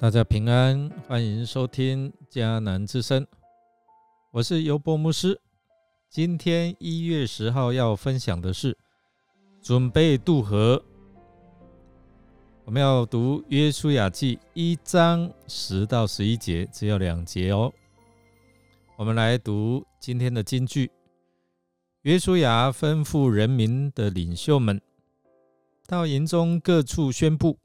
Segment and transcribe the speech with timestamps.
[0.00, 3.26] 大家平安，欢迎收听迦南之声，
[4.30, 5.38] 我是尤伯牧师。
[6.08, 8.78] 今天一月十号要分享的是
[9.60, 10.82] 准备渡河。
[12.64, 17.70] 我们要读约书亚记一章十到十一节，只有两节哦。
[18.96, 20.90] 我们来读今天的金句：
[22.04, 24.80] 约书亚吩咐人民的领袖们，
[25.86, 27.58] 到营中各处宣布，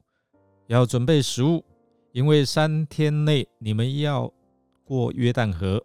[0.66, 1.64] 要准备食物。
[2.16, 4.32] 因为三天内你们要
[4.86, 5.84] 过约旦河，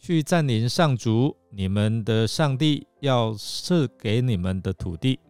[0.00, 5.20] 去占领上主你们的上帝要赐给你们的土地。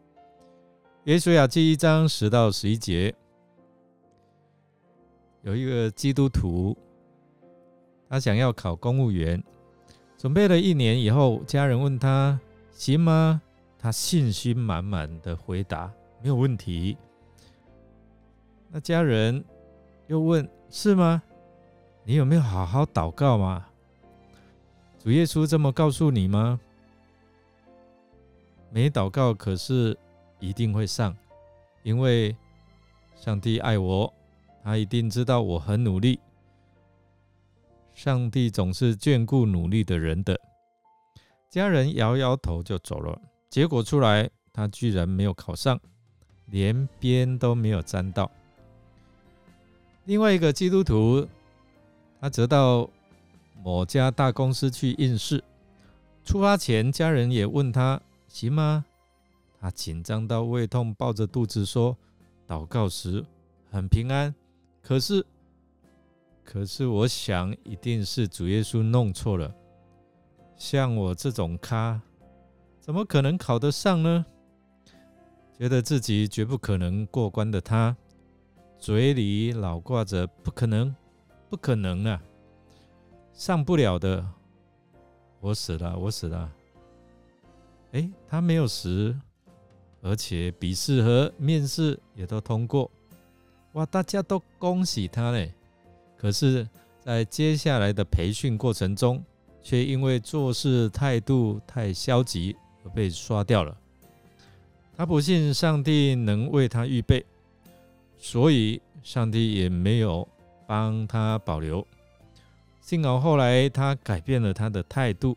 [1.05, 3.15] 约书亚记一章十到十一节，
[5.43, 6.75] 有一个基督徒，
[8.09, 9.45] 他想要考公务员，
[10.17, 12.41] 准备了一年以后，家人问他
[12.73, 13.43] 行吗？
[13.79, 16.97] 他信心满满的回答没有问题。
[18.71, 19.45] 那家人。
[20.11, 21.23] 又问是吗？
[22.03, 23.65] 你有没有好好祷告吗？
[24.99, 26.59] 主耶稣这么告诉你吗？
[28.71, 29.97] 没祷告，可是
[30.41, 31.17] 一定会上，
[31.85, 32.37] 因为
[33.15, 34.13] 上帝爱我，
[34.65, 36.19] 他一定知道我很努力。
[37.95, 40.37] 上帝总是眷顾努力的人的。
[41.49, 43.17] 家人摇摇头就走了。
[43.49, 45.81] 结果出来，他居然没有考上，
[46.47, 48.29] 连边都没有沾到。
[50.11, 51.25] 另外一个基督徒，
[52.21, 52.91] 他则到
[53.63, 55.41] 某家大公司去应试。
[56.25, 58.85] 出发前，家人也问他行吗？
[59.61, 61.97] 他紧张到胃痛，抱着肚子说
[62.45, 63.25] ：“祷告时
[63.71, 64.35] 很平安。”
[64.83, 65.25] 可是，
[66.43, 69.55] 可是我想一定是主耶稣弄错了。
[70.57, 72.01] 像我这种咖，
[72.81, 74.27] 怎么可能考得上呢？
[75.57, 77.97] 觉得自己绝不可能过关的他。
[78.81, 80.95] 嘴里老挂着“不可能，
[81.51, 82.23] 不可能啊，
[83.35, 84.27] 上不了的，
[85.39, 86.51] 我死了，我死了。”
[87.93, 89.15] 哎，他没有死，
[90.01, 92.91] 而且笔试和面试也都通过，
[93.75, 95.53] 哇，大家都恭喜他嘞。
[96.17, 96.67] 可是，
[97.01, 99.23] 在接下来的培训过程中，
[99.63, 103.77] 却因为做事态度太消极而被刷掉了。
[104.97, 107.23] 他不信上帝能为他预备。
[108.23, 110.29] 所以，上帝也没有
[110.67, 111.85] 帮他保留。
[112.83, 115.35] 幸好后来他改变了他的态度，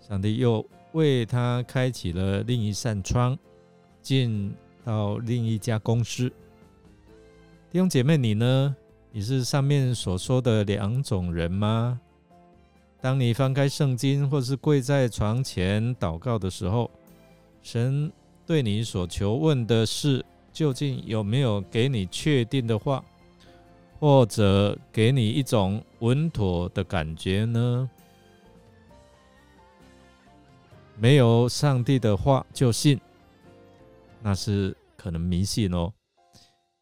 [0.00, 3.38] 上帝又为他开启了另一扇窗，
[4.00, 6.28] 进到另一家公司。
[7.70, 8.74] 弟兄姐妹，你呢？
[9.12, 12.00] 你是上面所说的两种人吗？
[13.00, 16.90] 当你翻开圣经，或是跪在床前祷告的时候，
[17.62, 18.10] 神
[18.46, 20.24] 对你所求问的是？
[20.56, 23.04] 究竟有没有给你确定的话，
[24.00, 27.90] 或者给你一种稳妥的感觉呢？
[30.96, 32.98] 没有上帝的话就信，
[34.22, 35.92] 那是可能迷信哦。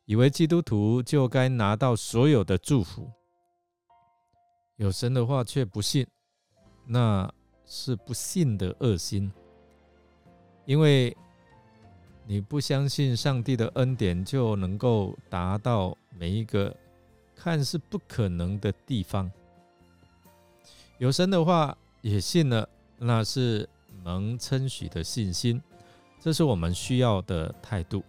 [0.05, 3.11] 以为基督徒就该拿到所有的祝福，
[4.77, 6.07] 有神的话却不信，
[6.87, 7.29] 那
[7.67, 9.33] 是不信的恶心，
[10.65, 11.13] 因为。
[12.27, 16.75] 你不相信上帝的恩典就能够达到每一个
[17.35, 19.31] 看似不可能的地方。
[20.99, 22.69] 有神的话也信了，
[22.99, 23.69] 那是
[24.03, 25.61] 蒙称许的信心，
[26.19, 28.03] 这是我们需要的态度。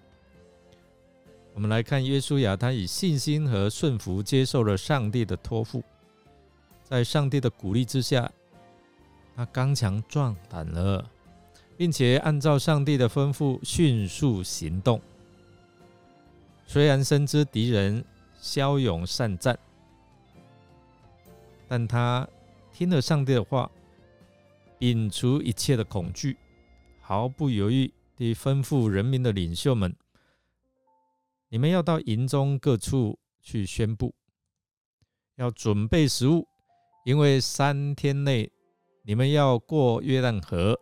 [1.53, 5.83] 我们来看约书亚，他以信心和顺服接受了上帝的托付，
[6.83, 8.31] 在上帝的鼓励之下，
[9.35, 11.05] 他刚强壮胆了。
[11.77, 15.01] 并且按照上帝的吩咐迅速行动。
[16.65, 18.03] 虽然深知敌人
[18.39, 19.57] 骁勇善战，
[21.67, 22.27] 但他
[22.71, 23.69] 听了上帝的话，
[24.79, 26.37] 摒除一切的恐惧，
[27.01, 29.95] 毫不犹豫地吩咐人民的领袖们
[31.49, 34.13] ：“你们要到营中各处去宣布，
[35.35, 36.47] 要准备食物，
[37.03, 38.51] 因为三天内
[39.03, 40.79] 你们要过约旦河。”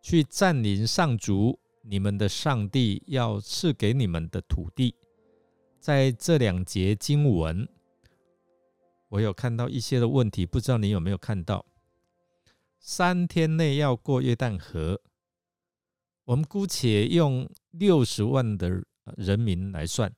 [0.00, 4.94] 去占领上主你们的上帝要赐给你们的土地，
[5.78, 7.68] 在这两节经文，
[9.08, 11.64] 我有看到一些的问题，不知道你有没有看到？
[12.78, 15.00] 三天内要过约旦河，
[16.24, 18.82] 我们姑且用六十万的
[19.16, 20.12] 人民来算，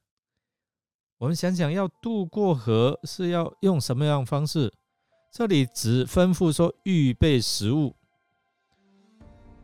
[1.18, 4.72] 我们想想要渡过河是要用什么样方式？
[5.32, 7.94] 这里只吩咐说预备食物。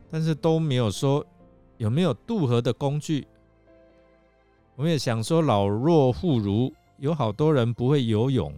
[0.09, 1.25] 但是都没有说
[1.77, 3.27] 有没有渡河的工具。
[4.75, 8.53] 我们也想说老弱妇孺有好多人不会游泳。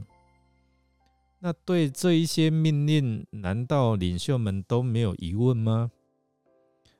[1.39, 5.89] 那对这一些命令，难道领袖们都没有疑问吗？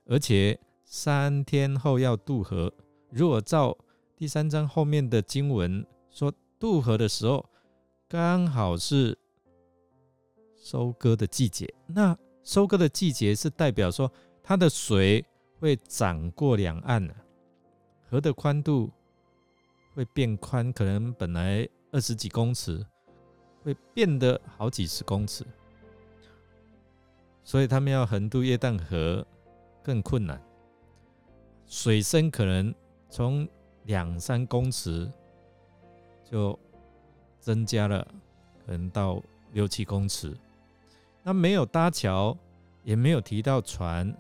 [0.06, 2.74] 而且三天后要渡河，
[3.12, 3.78] 如果照
[4.16, 7.46] 第三章后面的经文说，渡河的时候
[8.08, 9.18] 刚好是
[10.56, 14.10] 收割的季节，那收割的季节是代表说
[14.50, 15.24] 它的水
[15.60, 17.14] 会涨过两岸了，
[18.10, 18.90] 河的宽度
[19.94, 22.84] 会变宽，可能本来二十几公尺。
[23.62, 25.46] 会变得好几十公尺，
[27.44, 29.24] 所以他们要横渡约旦河
[29.84, 30.42] 更困难，
[31.68, 32.74] 水深可能
[33.10, 33.48] 从
[33.84, 35.12] 两三公尺
[36.24, 36.58] 就
[37.40, 38.08] 增加了，
[38.66, 40.36] 可能到六七公尺。
[41.22, 42.36] 那没有搭桥，
[42.84, 44.16] 也没有提到船，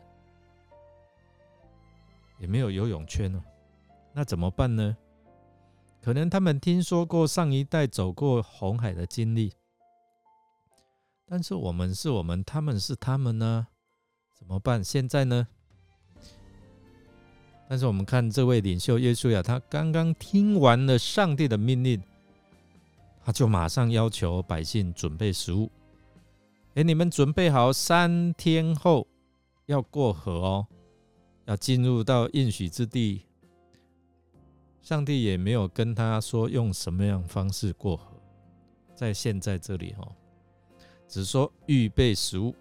[2.39, 3.43] 也没有游泳圈呢，
[4.13, 4.97] 那怎么办呢？
[6.01, 9.51] 可能他们听说过上一代走过红海的经历，
[11.25, 13.67] 但是我们是我们，他们是他们呢？
[14.33, 14.81] 怎么办？
[14.81, 15.47] 现在呢？
[17.67, 22.01] 但是我们看这位领袖耶稣呀，他刚刚听完了上帝的命令，
[23.23, 25.69] 他就马上要求百姓准备食物。
[26.75, 29.05] 哎，你们准备好，三天后
[29.65, 30.67] 要过河哦，
[31.49, 33.23] 要进入到应许之地。
[34.83, 38.05] 上帝也没有跟他说用什么样方式过河，
[38.93, 40.07] 在现在这里哈，
[41.07, 42.53] 只说预备食物，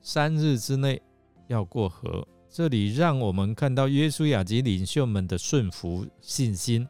[0.00, 1.00] 三日之内
[1.48, 2.26] 要过河。
[2.48, 6.88] 这里让我们看到约书亚及领袖们的顺服信心，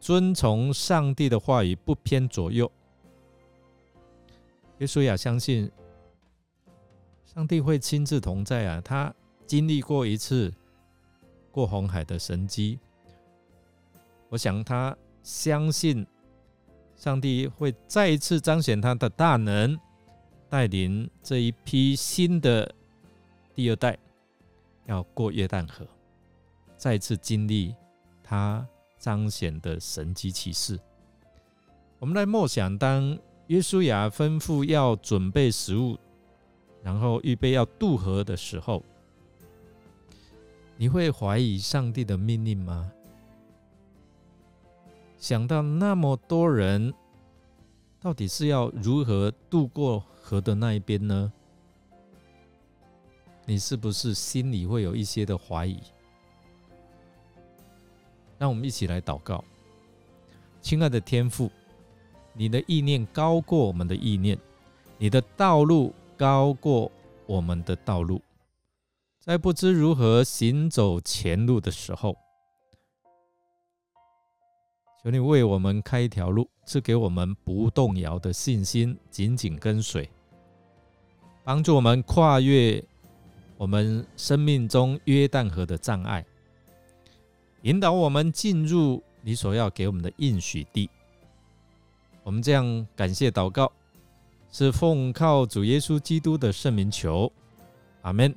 [0.00, 2.70] 遵从上帝的话语，不偏左右。
[4.78, 5.70] 约书亚相信
[7.24, 9.14] 上帝会亲自同在啊，他
[9.48, 10.54] 经历过一次。
[11.50, 12.78] 过红海的神机，
[14.28, 16.06] 我想他相信
[16.94, 19.76] 上帝会再一次彰显他的大能，
[20.48, 22.72] 带领这一批新的
[23.56, 23.98] 第二代
[24.86, 25.84] 要过约旦河，
[26.76, 27.74] 再次经历
[28.22, 28.64] 他
[28.98, 30.78] 彰显的神机启示。
[31.98, 33.18] 我们来默想，当
[33.48, 35.98] 约书亚吩咐要准备食物，
[36.84, 38.80] 然后预备要渡河的时候。
[40.80, 42.88] 你会怀疑上帝的命令吗？
[45.18, 46.94] 想到那么多人，
[48.00, 51.32] 到底是要如何渡过河的那一边呢？
[53.44, 55.82] 你是不是心里会有一些的怀疑？
[58.38, 59.42] 让我们一起来祷告，
[60.62, 61.50] 亲爱的天父，
[62.32, 64.38] 你的意念高过我们的意念，
[64.96, 66.88] 你的道路高过
[67.26, 68.22] 我们的道路。
[69.20, 72.16] 在不知如何行走前路的时候，
[75.02, 80.08] 求你为我们开一条路，赐给我们不动摇的信心，紧紧跟随，
[81.44, 82.82] 帮助我们跨越
[83.58, 86.24] 我们生命中约旦河的障碍，
[87.62, 90.88] 引导我们进入你所要给我们的应许地。
[92.22, 93.70] 我们这样感谢祷告，
[94.50, 97.30] 是奉靠主耶稣基督的圣名求，
[98.02, 98.34] 阿门。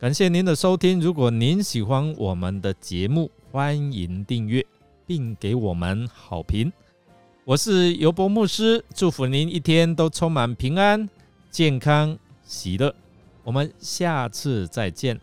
[0.00, 4.64] 感谢您的收听如果您喜欢我们的节目欢迎订阅
[5.04, 6.72] 并给我们好评。
[7.44, 11.08] 我是尤伯牧师祝福您一天都充满平安
[11.50, 12.94] 健康喜乐。
[13.42, 15.20] 我们下次再见。